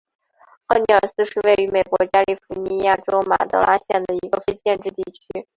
[0.65, 5.47] 奥尼尔斯是位于美国加利福尼亚州马德拉县的一个非建制地区。